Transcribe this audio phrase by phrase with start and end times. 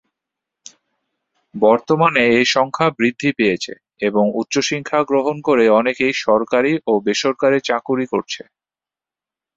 [1.55, 3.73] বর্তমানে এ সংখ্যা বৃদ্ধি পেয়েছে
[4.01, 8.41] এবং উচ্চশিক্ষা গ্রহণ করে অনেকেই সরকারি ও বেসরকারি চাকুরি করছে।